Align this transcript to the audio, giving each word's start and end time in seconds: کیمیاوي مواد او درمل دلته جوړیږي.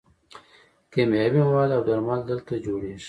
کیمیاوي 0.91 1.39
مواد 1.47 1.71
او 1.77 1.81
درمل 1.87 2.19
دلته 2.29 2.53
جوړیږي. 2.65 2.99